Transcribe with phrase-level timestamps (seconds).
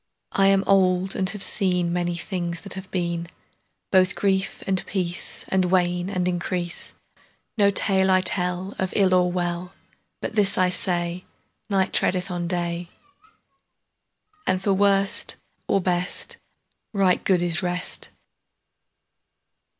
[0.31, 3.27] I am old and have seen Many things that have been;
[3.91, 6.95] Both grief and peace And wane and increase.
[7.55, 9.73] No tale I tell Of ill or well,
[10.19, 11.25] But this I say:
[11.69, 12.89] Night treadeth on day,
[14.47, 15.35] And for worst
[15.67, 16.37] or best
[16.93, 18.09] Right good is rest.